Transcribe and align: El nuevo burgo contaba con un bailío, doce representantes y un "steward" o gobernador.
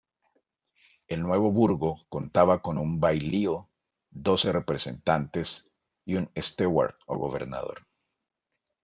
El 1.07 1.19
nuevo 1.19 1.51
burgo 1.51 2.07
contaba 2.09 2.63
con 2.63 2.79
un 2.79 2.99
bailío, 2.99 3.69
doce 4.09 4.51
representantes 4.51 5.69
y 6.05 6.15
un 6.15 6.31
"steward" 6.35 6.95
o 7.05 7.19
gobernador. 7.19 7.85